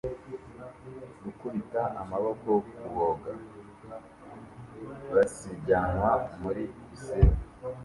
[1.23, 3.31] Gukubita amaboko kuboga
[5.13, 7.37] basiganwa muri pisine